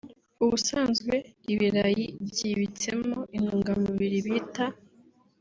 Ubusanzwe 0.43 1.13
ibirayi 1.51 2.05
byibitsemo 2.27 3.17
intungamubiri 3.37 4.17
bita 4.25 4.65